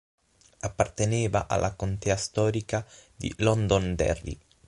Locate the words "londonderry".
3.37-4.35